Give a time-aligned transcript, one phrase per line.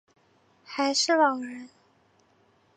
[0.63, 1.69] 还是老人